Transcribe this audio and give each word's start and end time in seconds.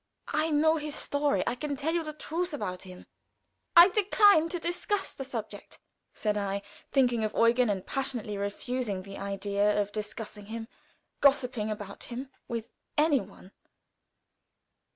"I 0.33 0.49
know 0.49 0.77
his 0.77 0.95
story. 0.95 1.43
I 1.45 1.53
can 1.53 1.77
tell 1.77 1.93
you 1.93 2.03
the 2.03 2.11
truth 2.11 2.55
about 2.55 2.81
him." 2.81 3.05
"I 3.77 3.89
decline 3.89 4.49
to 4.49 4.57
discuss 4.59 5.13
the 5.13 5.23
subject," 5.23 5.77
said 6.11 6.35
I, 6.37 6.63
thinking 6.91 7.23
of 7.23 7.35
Eugen, 7.35 7.69
and 7.69 7.85
passionately 7.85 8.35
refusing 8.35 9.03
the 9.03 9.19
idea 9.19 9.79
of 9.79 9.91
discussing 9.91 10.47
him, 10.47 10.67
gossiping 11.19 11.69
about 11.69 12.05
him, 12.05 12.31
with 12.47 12.65
any 12.97 13.19
one. 13.19 13.51